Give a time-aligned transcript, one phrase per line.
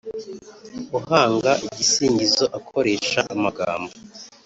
[0.97, 3.91] Uhanga igisingizo akoresha amagambo